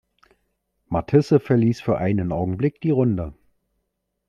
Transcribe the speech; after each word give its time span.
Matisse 0.87 1.39
verließ 1.39 1.79
für 1.79 1.99
einen 1.99 2.31
Augenblick 2.31 2.81
die 2.81 2.89
Runde. 2.89 3.35